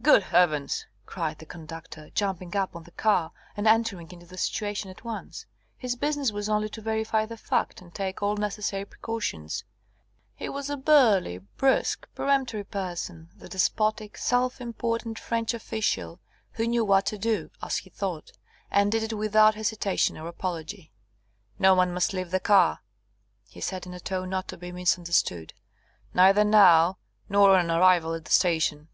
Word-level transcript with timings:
"Good 0.00 0.22
Heavens!" 0.22 0.86
cried 1.06 1.40
the 1.40 1.44
conductor, 1.44 2.10
jumping 2.10 2.54
up 2.54 2.76
on 2.76 2.84
to 2.84 2.84
the 2.84 2.96
car, 2.96 3.32
and 3.56 3.66
entering 3.66 4.08
into 4.12 4.24
the 4.24 4.38
situation 4.38 4.90
at 4.90 5.02
once. 5.02 5.44
His 5.76 5.96
business 5.96 6.30
was 6.30 6.48
only 6.48 6.68
to 6.68 6.80
verify 6.80 7.26
the 7.26 7.36
fact, 7.36 7.82
and 7.82 7.92
take 7.92 8.22
all 8.22 8.36
necessary 8.36 8.84
precautions. 8.84 9.64
He 10.36 10.48
was 10.48 10.70
a 10.70 10.76
burly, 10.76 11.38
brusque, 11.38 12.06
peremptory 12.14 12.62
person, 12.62 13.30
the 13.36 13.48
despotic, 13.48 14.16
self 14.16 14.60
important 14.60 15.18
French 15.18 15.52
official, 15.52 16.20
who 16.52 16.68
knew 16.68 16.84
what 16.84 17.04
to 17.06 17.18
do 17.18 17.50
as 17.60 17.78
he 17.78 17.90
thought 17.90 18.30
and 18.70 18.92
did 18.92 19.02
it 19.02 19.16
without 19.18 19.56
hesitation 19.56 20.16
or 20.16 20.28
apology. 20.28 20.92
"No 21.58 21.74
one 21.74 21.92
must 21.92 22.12
leave 22.12 22.30
the 22.30 22.38
car," 22.38 22.82
he 23.48 23.60
said 23.60 23.84
in 23.84 23.94
a 23.94 23.98
tone 23.98 24.30
not 24.30 24.46
to 24.46 24.56
be 24.56 24.70
misunderstood. 24.70 25.54
"Neither 26.14 26.44
now, 26.44 26.98
nor 27.28 27.56
on 27.56 27.68
arrival 27.68 28.14
at 28.14 28.26
the 28.26 28.30
station." 28.30 28.86